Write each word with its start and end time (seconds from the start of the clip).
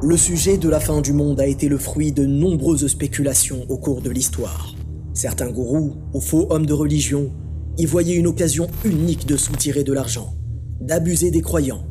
Le 0.00 0.16
sujet 0.16 0.58
de 0.58 0.68
la 0.68 0.78
fin 0.78 1.00
du 1.00 1.12
monde 1.12 1.40
a 1.40 1.46
été 1.46 1.68
le 1.68 1.76
fruit 1.76 2.12
de 2.12 2.24
nombreuses 2.24 2.86
spéculations 2.86 3.66
au 3.68 3.78
cours 3.78 4.00
de 4.00 4.10
l'histoire. 4.10 4.76
Certains 5.12 5.50
gourous 5.50 5.96
ou 6.14 6.20
faux 6.20 6.46
hommes 6.50 6.66
de 6.66 6.72
religion 6.72 7.32
y 7.78 7.84
voyaient 7.84 8.14
une 8.14 8.28
occasion 8.28 8.68
unique 8.84 9.26
de 9.26 9.36
soutirer 9.36 9.82
de 9.82 9.92
l'argent, 9.92 10.34
d'abuser 10.80 11.32
des 11.32 11.40
croyants 11.40 11.84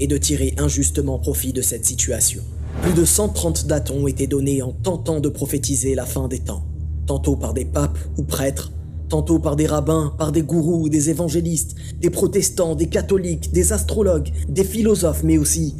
et 0.00 0.08
de 0.08 0.16
tirer 0.16 0.54
injustement 0.58 1.20
profit 1.20 1.52
de 1.52 1.62
cette 1.62 1.86
situation. 1.86 2.42
Plus 2.82 2.92
de 2.92 3.04
130 3.04 3.68
dates 3.68 3.92
ont 3.92 4.08
été 4.08 4.26
données 4.26 4.60
en 4.60 4.72
tentant 4.72 5.20
de 5.20 5.28
prophétiser 5.28 5.94
la 5.94 6.06
fin 6.06 6.26
des 6.26 6.40
temps, 6.40 6.66
tantôt 7.06 7.36
par 7.36 7.54
des 7.54 7.64
papes 7.64 7.98
ou 8.18 8.24
prêtres, 8.24 8.72
tantôt 9.08 9.38
par 9.38 9.54
des 9.54 9.66
rabbins, 9.66 10.12
par 10.18 10.32
des 10.32 10.42
gourous, 10.42 10.88
des 10.88 11.08
évangélistes, 11.08 11.76
des 12.00 12.10
protestants, 12.10 12.74
des 12.74 12.88
catholiques, 12.88 13.52
des 13.52 13.72
astrologues, 13.72 14.30
des 14.48 14.64
philosophes, 14.64 15.22
mais 15.22 15.38
aussi 15.38 15.76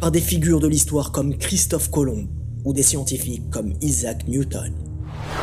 par 0.00 0.10
des 0.10 0.20
figures 0.20 0.60
de 0.60 0.68
l'histoire 0.68 1.12
comme 1.12 1.36
Christophe 1.36 1.90
Colomb 1.90 2.28
ou 2.64 2.72
des 2.72 2.82
scientifiques 2.82 3.50
comme 3.50 3.74
Isaac 3.80 4.26
Newton. 4.28 4.72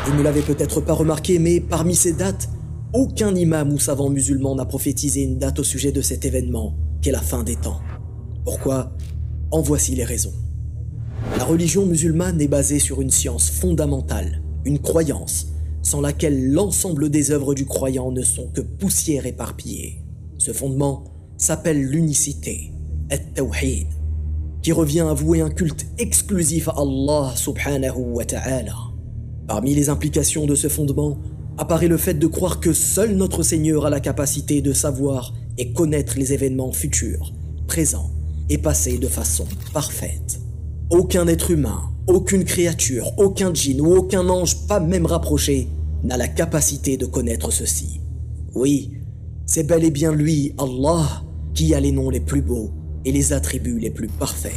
Vous 0.06 0.14
ne 0.14 0.22
l'avez 0.22 0.42
peut-être 0.42 0.80
pas 0.80 0.94
remarqué, 0.94 1.38
mais 1.38 1.60
parmi 1.60 1.94
ces 1.94 2.12
dates, 2.12 2.48
aucun 2.92 3.34
imam 3.34 3.72
ou 3.72 3.78
savant 3.78 4.08
musulman 4.08 4.54
n'a 4.54 4.64
prophétisé 4.64 5.22
une 5.22 5.38
date 5.38 5.58
au 5.58 5.64
sujet 5.64 5.92
de 5.92 6.00
cet 6.00 6.24
événement, 6.24 6.76
qu'est 7.02 7.10
la 7.10 7.20
fin 7.20 7.42
des 7.42 7.56
temps. 7.56 7.80
Pourquoi? 8.44 8.92
En 9.50 9.60
voici 9.60 9.94
les 9.94 10.04
raisons. 10.04 10.32
La 11.36 11.44
religion 11.44 11.84
musulmane 11.84 12.40
est 12.40 12.48
basée 12.48 12.78
sur 12.78 13.00
une 13.00 13.10
science 13.10 13.50
fondamentale, 13.50 14.42
une 14.64 14.78
croyance, 14.78 15.48
sans 15.82 16.00
laquelle 16.00 16.50
l'ensemble 16.50 17.10
des 17.10 17.30
œuvres 17.30 17.54
du 17.54 17.66
croyant 17.66 18.10
ne 18.10 18.22
sont 18.22 18.48
que 18.48 18.60
poussière 18.60 19.26
éparpillée. 19.26 20.02
Ce 20.38 20.52
fondement 20.52 21.04
s'appelle 21.36 21.80
l'unicité, 21.80 22.72
at-tawhid, 23.10 23.88
qui 24.66 24.72
revient 24.72 25.06
à 25.08 25.14
vouer 25.14 25.42
un 25.42 25.48
culte 25.48 25.86
exclusif 25.96 26.66
à 26.66 26.74
Allah 26.78 27.32
subhanahu 27.36 28.00
wa 28.14 28.24
ta'ala. 28.24 28.74
Parmi 29.46 29.76
les 29.76 29.90
implications 29.90 30.44
de 30.44 30.56
ce 30.56 30.66
fondement 30.66 31.18
apparaît 31.56 31.86
le 31.86 31.96
fait 31.96 32.14
de 32.14 32.26
croire 32.26 32.58
que 32.58 32.72
seul 32.72 33.14
notre 33.14 33.44
Seigneur 33.44 33.86
a 33.86 33.90
la 33.90 34.00
capacité 34.00 34.62
de 34.62 34.72
savoir 34.72 35.32
et 35.56 35.72
connaître 35.72 36.18
les 36.18 36.32
événements 36.32 36.72
futurs, 36.72 37.32
présents 37.68 38.10
et 38.50 38.58
passés 38.58 38.98
de 38.98 39.06
façon 39.06 39.46
parfaite. 39.72 40.40
Aucun 40.90 41.28
être 41.28 41.52
humain, 41.52 41.82
aucune 42.08 42.42
créature, 42.42 43.12
aucun 43.18 43.54
djinn 43.54 43.80
ou 43.80 43.94
aucun 43.94 44.28
ange, 44.28 44.66
pas 44.66 44.80
même 44.80 45.06
rapproché, 45.06 45.68
n'a 46.02 46.16
la 46.16 46.26
capacité 46.26 46.96
de 46.96 47.06
connaître 47.06 47.52
ceci. 47.52 48.00
Oui, 48.52 48.90
c'est 49.46 49.62
bel 49.62 49.84
et 49.84 49.92
bien 49.92 50.10
lui, 50.10 50.56
Allah, 50.58 51.22
qui 51.54 51.72
a 51.72 51.78
les 51.78 51.92
noms 51.92 52.10
les 52.10 52.18
plus 52.18 52.42
beaux 52.42 52.72
et 53.06 53.12
les 53.12 53.32
attributs 53.32 53.78
les 53.78 53.90
plus 53.90 54.08
parfaits. 54.08 54.52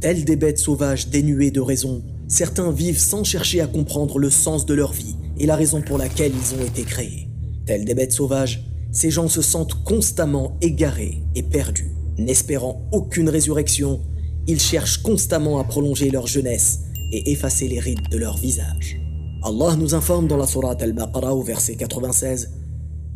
Tels 0.00 0.24
des 0.24 0.36
bêtes 0.36 0.58
sauvages 0.58 1.08
dénuées 1.08 1.50
de 1.50 1.60
raison, 1.60 2.02
certains 2.26 2.70
vivent 2.70 2.98
sans 2.98 3.24
chercher 3.24 3.60
à 3.60 3.66
comprendre 3.66 4.18
le 4.18 4.28
sens 4.28 4.66
de 4.66 4.74
leur 4.74 4.92
vie 4.92 5.16
et 5.38 5.46
la 5.46 5.56
raison 5.56 5.80
pour 5.80 5.96
laquelle 5.96 6.32
ils 6.34 6.60
ont 6.60 6.64
été 6.66 6.82
créés. 6.82 7.28
Tels 7.66 7.84
des 7.84 7.94
bêtes 7.94 8.12
sauvages, 8.12 8.64
ces 8.90 9.10
gens 9.10 9.28
se 9.28 9.42
sentent 9.42 9.84
constamment 9.84 10.56
égarés 10.60 11.22
et 11.34 11.42
perdus. 11.42 11.92
N'espérant 12.18 12.82
aucune 12.92 13.28
résurrection, 13.28 14.00
ils 14.46 14.60
cherchent 14.60 15.02
constamment 15.02 15.58
à 15.58 15.64
prolonger 15.64 16.10
leur 16.10 16.26
jeunesse 16.26 16.80
et 17.12 17.30
effacer 17.30 17.68
les 17.68 17.78
rides 17.78 18.08
de 18.10 18.18
leur 18.18 18.36
visage. 18.38 19.00
Allah 19.44 19.76
nous 19.76 19.94
informe 19.94 20.26
dans 20.26 20.36
la 20.36 20.46
Sourate 20.46 20.82
Al-Baqarah 20.82 21.34
au 21.34 21.42
verset 21.42 21.76
96 21.76 22.50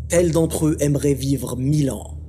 Tels 0.09 0.31
d'entre 0.31 0.67
eux 0.67 0.77
aimeraient 0.79 1.15
vivre 1.15 1.57
mille 1.57 1.91
ans 1.91 2.22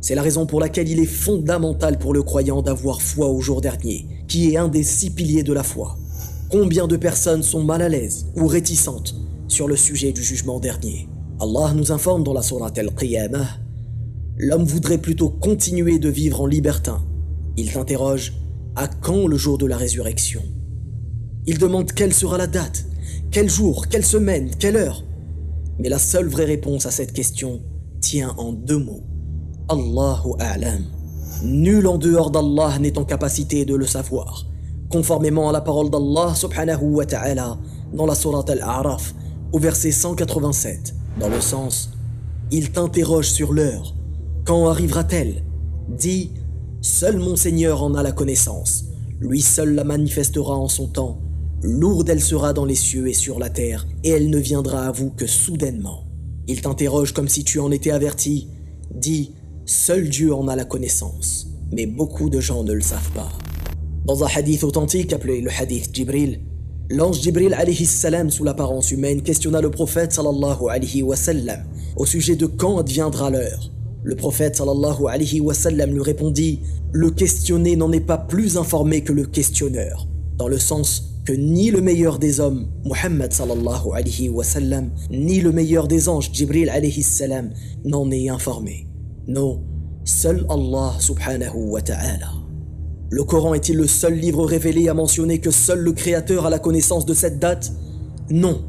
c'est 0.00 0.14
la 0.14 0.22
raison 0.22 0.46
pour 0.46 0.60
laquelle 0.60 0.88
il 0.88 0.98
est 1.00 1.04
fondamental 1.04 1.98
pour 1.98 2.14
le 2.14 2.22
croyant 2.22 2.62
d'avoir 2.62 3.02
foi 3.02 3.28
au 3.28 3.40
jour 3.40 3.60
dernier, 3.60 4.06
qui 4.28 4.52
est 4.52 4.56
un 4.56 4.68
des 4.68 4.82
six 4.82 5.10
piliers 5.10 5.42
de 5.42 5.52
la 5.52 5.62
foi. 5.62 5.98
Combien 6.50 6.86
de 6.86 6.96
personnes 6.96 7.42
sont 7.42 7.62
mal 7.62 7.82
à 7.82 7.88
l'aise 7.88 8.26
ou 8.34 8.46
réticentes 8.46 9.14
sur 9.46 9.68
le 9.68 9.76
sujet 9.76 10.12
du 10.12 10.22
jugement 10.22 10.58
dernier? 10.58 11.08
Allah 11.38 11.72
nous 11.74 11.92
informe 11.92 12.24
dans 12.24 12.32
la 12.32 12.42
Sourate 12.42 12.78
Al-Qiyamah 12.78 13.46
L'homme 14.38 14.64
voudrait 14.64 14.98
plutôt 14.98 15.28
continuer 15.28 15.98
de 15.98 16.08
vivre 16.08 16.40
en 16.40 16.46
libertin. 16.46 17.04
Il 17.58 17.70
t'interroge 17.72 18.32
à 18.74 18.88
quand 18.88 19.26
le 19.26 19.36
jour 19.36 19.58
de 19.58 19.66
la 19.66 19.76
résurrection? 19.76 20.42
Il 21.46 21.58
demande 21.58 21.92
quelle 21.92 22.14
sera 22.14 22.38
la 22.38 22.46
date, 22.46 22.86
quel 23.30 23.50
jour, 23.50 23.88
quelle 23.88 24.04
semaine, 24.04 24.50
quelle 24.58 24.76
heure? 24.76 25.04
Mais 25.78 25.90
la 25.90 25.98
seule 25.98 26.28
vraie 26.28 26.46
réponse 26.46 26.86
à 26.86 26.90
cette 26.90 27.12
question 27.12 27.60
tient 28.00 28.34
en 28.38 28.52
deux 28.52 28.78
mots 28.78 29.09
Allahu 29.70 30.34
A'lam. 30.40 30.82
Nul 31.44 31.86
en 31.86 31.96
dehors 31.96 32.32
d'Allah 32.32 32.80
n'est 32.80 32.98
en 32.98 33.04
capacité 33.04 33.64
de 33.64 33.76
le 33.76 33.86
savoir. 33.86 34.44
Conformément 34.88 35.48
à 35.48 35.52
la 35.52 35.60
parole 35.60 35.90
d'Allah 35.90 36.34
subhanahu 36.34 36.96
wa 36.96 37.06
ta'ala 37.06 37.56
dans 37.92 38.04
la 38.04 38.16
sourate 38.16 38.50
Al-A'raf 38.50 39.14
au 39.52 39.60
verset 39.60 39.92
187, 39.92 40.96
dans 41.20 41.28
le 41.28 41.40
sens 41.40 41.90
Il 42.50 42.72
t'interroge 42.72 43.30
sur 43.30 43.52
l'heure. 43.52 43.94
Quand 44.44 44.68
arrivera-t-elle? 44.68 45.44
Dis 45.88 46.32
Seul 46.80 47.20
mon 47.20 47.36
Seigneur 47.36 47.84
en 47.84 47.94
a 47.94 48.02
la 48.02 48.10
connaissance. 48.10 48.86
Lui 49.20 49.40
seul 49.40 49.76
la 49.76 49.84
manifestera 49.84 50.56
en 50.56 50.66
son 50.66 50.88
temps. 50.88 51.20
Lourde 51.62 52.08
elle 52.08 52.22
sera 52.22 52.52
dans 52.52 52.64
les 52.64 52.74
cieux 52.74 53.06
et 53.06 53.14
sur 53.14 53.38
la 53.38 53.50
terre, 53.50 53.86
et 54.02 54.10
elle 54.10 54.30
ne 54.30 54.38
viendra 54.38 54.88
à 54.88 54.90
vous 54.90 55.10
que 55.10 55.28
soudainement. 55.28 56.06
Il 56.48 56.60
t'interroge 56.60 57.12
comme 57.12 57.28
si 57.28 57.44
tu 57.44 57.60
en 57.60 57.70
étais 57.70 57.92
averti. 57.92 58.48
Dis 58.92 59.34
Seul 59.72 60.08
Dieu 60.08 60.34
en 60.34 60.48
a 60.48 60.56
la 60.56 60.64
connaissance, 60.64 61.46
mais 61.70 61.86
beaucoup 61.86 62.28
de 62.28 62.40
gens 62.40 62.64
ne 62.64 62.72
le 62.72 62.80
savent 62.80 63.12
pas. 63.12 63.28
Dans 64.04 64.24
un 64.24 64.26
hadith 64.26 64.64
authentique 64.64 65.12
appelé 65.12 65.40
le 65.40 65.48
hadith 65.48 65.94
Jibril, 65.94 66.40
l'ange 66.88 67.22
Jibril 67.22 67.54
alayhi 67.54 67.86
salam 67.86 68.30
sous 68.30 68.42
l'apparence 68.42 68.90
humaine 68.90 69.22
questionna 69.22 69.60
le 69.60 69.70
prophète 69.70 70.12
sallallahu 70.12 70.68
alayhi 70.68 71.04
wa 71.04 71.14
sallam 71.14 71.60
au 71.96 72.04
sujet 72.04 72.34
de 72.34 72.46
quand 72.46 72.78
adviendra 72.78 73.30
l'heure. 73.30 73.70
Le 74.02 74.16
prophète 74.16 74.56
sallallahu 74.56 75.06
alayhi 75.08 75.38
wa 75.38 75.54
sallam 75.54 75.92
lui 75.92 76.02
répondit 76.02 76.58
Le 76.90 77.12
questionné 77.12 77.76
n'en 77.76 77.92
est 77.92 78.00
pas 78.00 78.18
plus 78.18 78.56
informé 78.56 79.04
que 79.04 79.12
le 79.12 79.24
questionneur, 79.24 80.08
dans 80.36 80.48
le 80.48 80.58
sens 80.58 81.14
que 81.24 81.32
ni 81.32 81.70
le 81.70 81.80
meilleur 81.80 82.18
des 82.18 82.40
hommes, 82.40 82.66
Muhammad 82.84 83.32
sallallahu 83.32 83.92
alayhi 83.94 84.30
wa 84.30 84.42
sallam, 84.42 84.90
ni 85.12 85.40
le 85.40 85.52
meilleur 85.52 85.86
des 85.86 86.08
anges, 86.08 86.30
Jibril 86.32 86.70
alayhi 86.70 87.04
salam, 87.04 87.50
n'en 87.84 88.10
est 88.10 88.28
informé. 88.28 88.89
Non, 89.30 89.62
seul 90.02 90.44
Allah 90.48 90.96
subhanahu 90.98 91.70
wa 91.70 91.80
ta'ala. 91.80 92.32
Le 93.10 93.22
Coran 93.22 93.54
est-il 93.54 93.76
le 93.76 93.86
seul 93.86 94.14
livre 94.14 94.44
révélé 94.44 94.88
à 94.88 94.94
mentionner 94.94 95.38
que 95.38 95.52
seul 95.52 95.78
le 95.78 95.92
Créateur 95.92 96.46
a 96.46 96.50
la 96.50 96.58
connaissance 96.58 97.06
de 97.06 97.14
cette 97.14 97.38
date? 97.38 97.70
Non. 98.28 98.64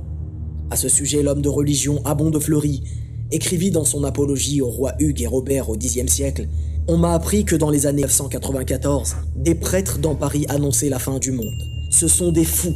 À 0.69 0.75
ce 0.75 0.87
sujet, 0.87 1.23
l'homme 1.23 1.41
de 1.41 1.49
religion 1.49 2.05
Abon 2.05 2.29
de 2.29 2.37
Fleury 2.37 2.83
écrivit 3.31 3.71
dans 3.71 3.85
son 3.85 4.03
apologie 4.03 4.61
au 4.61 4.69
roi 4.69 4.93
Hugues 4.99 5.23
et 5.23 5.25
Robert 5.25 5.71
au 5.71 5.77
Xe 5.77 6.05
siècle 6.05 6.47
On 6.87 6.97
m'a 6.97 7.15
appris 7.15 7.43
que 7.43 7.55
dans 7.55 7.71
les 7.71 7.87
années 7.87 8.03
994, 8.03 9.15
des 9.37 9.55
prêtres 9.55 9.97
dans 9.97 10.13
Paris 10.13 10.45
annonçaient 10.47 10.89
la 10.89 10.99
fin 10.99 11.17
du 11.17 11.31
monde. 11.31 11.57
Ce 11.89 12.07
sont 12.07 12.31
des 12.31 12.45
fous. 12.45 12.75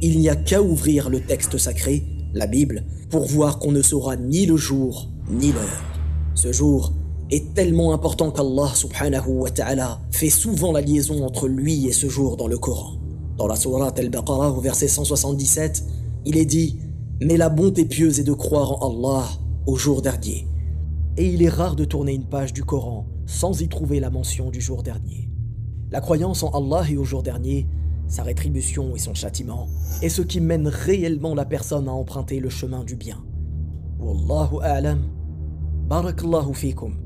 Il 0.00 0.20
n'y 0.20 0.28
a 0.28 0.36
qu'à 0.36 0.62
ouvrir 0.62 1.10
le 1.10 1.18
texte 1.18 1.58
sacré, 1.58 2.04
la 2.34 2.46
Bible, 2.46 2.84
pour 3.10 3.26
voir 3.26 3.58
qu'on 3.58 3.72
ne 3.72 3.82
saura 3.82 4.14
ni 4.14 4.46
le 4.46 4.56
jour 4.56 5.10
ni 5.28 5.50
l'heure. 5.50 5.82
Ce 6.36 6.52
jour, 6.52 6.92
est 7.30 7.54
tellement 7.54 7.92
important 7.92 8.30
qu'Allah 8.30 8.70
subhanahu 8.74 9.28
wa 9.28 9.50
ta'ala 9.50 10.00
fait 10.10 10.30
souvent 10.30 10.72
la 10.72 10.80
liaison 10.80 11.24
entre 11.24 11.48
lui 11.48 11.86
et 11.86 11.92
ce 11.92 12.08
jour 12.08 12.36
dans 12.36 12.46
le 12.46 12.58
Coran. 12.58 12.94
Dans 13.36 13.46
la 13.46 13.56
Sourate 13.56 13.98
Al-Baqarah 13.98 14.52
au 14.52 14.60
verset 14.60 14.88
177, 14.88 15.84
il 16.24 16.36
est 16.36 16.44
dit 16.44 16.78
Mais 17.20 17.36
la 17.36 17.48
bonté 17.48 17.84
pieuse 17.84 18.20
est 18.20 18.24
de 18.24 18.32
croire 18.32 18.82
en 18.82 18.90
Allah 18.90 19.26
au 19.66 19.76
jour 19.76 20.02
dernier. 20.02 20.46
Et 21.16 21.26
il 21.26 21.42
est 21.42 21.48
rare 21.48 21.76
de 21.76 21.84
tourner 21.84 22.14
une 22.14 22.28
page 22.28 22.52
du 22.52 22.64
Coran 22.64 23.06
sans 23.26 23.60
y 23.60 23.68
trouver 23.68 23.98
la 23.98 24.10
mention 24.10 24.50
du 24.50 24.60
jour 24.60 24.82
dernier. 24.82 25.28
La 25.90 26.00
croyance 26.00 26.42
en 26.42 26.50
Allah 26.50 26.88
et 26.88 26.96
au 26.96 27.04
jour 27.04 27.22
dernier, 27.22 27.66
sa 28.06 28.22
rétribution 28.22 28.94
et 28.94 28.98
son 28.98 29.14
châtiment, 29.14 29.68
est 30.02 30.08
ce 30.08 30.22
qui 30.22 30.40
mène 30.40 30.68
réellement 30.68 31.34
la 31.34 31.44
personne 31.44 31.88
à 31.88 31.92
emprunter 31.92 32.38
le 32.38 32.48
chemin 32.48 32.84
du 32.84 32.94
bien. 32.94 33.24
Wallahu 33.98 34.62
a'lam. 34.62 35.00
Barakallahu 35.88 36.54
fikum. 36.54 37.05